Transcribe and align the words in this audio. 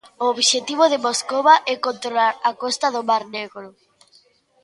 O 0.23 0.25
obxectivo 0.33 0.85
de 0.89 1.01
Moscova 1.07 1.53
é 1.73 1.75
controlar 1.87 2.33
a 2.49 2.51
costa 2.61 2.87
do 2.95 3.01
mar 3.09 3.23
Negro. 3.37 3.67